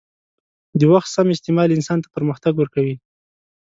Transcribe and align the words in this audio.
د 0.79 0.81
وخت 0.91 1.09
سم 1.15 1.27
استعمال 1.35 1.69
انسان 1.77 1.97
ته 2.03 2.07
پرمختګ 2.15 2.53
ورکوي. 2.57 2.95